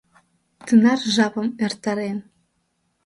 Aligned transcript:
Тынар 0.65 0.99
жапым 1.15 1.47
эртарен 1.65 2.19